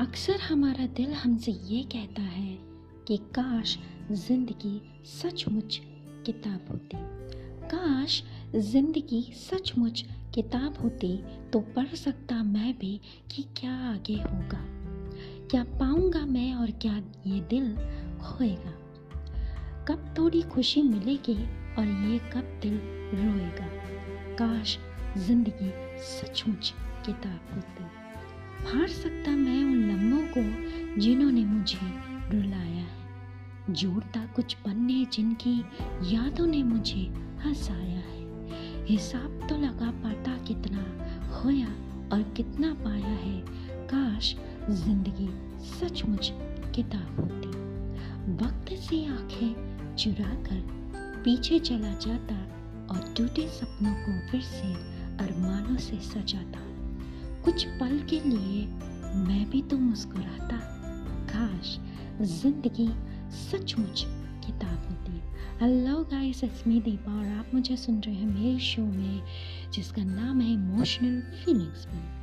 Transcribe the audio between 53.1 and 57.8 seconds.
टूटे सपनों को फिर से अरमानों से सजाता। कुछ